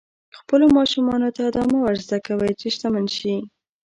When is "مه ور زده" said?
1.71-2.17